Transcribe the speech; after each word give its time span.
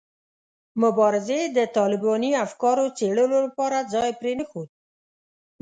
مبارزې 0.83 1.39
د 1.57 1.59
طالباني 1.77 2.31
افکارو 2.45 2.85
څېړلو 2.97 3.37
لپاره 3.45 3.77
ځای 3.93 4.09
پرې 4.19 4.33
نه 4.39 4.45
ښود. 4.49 4.69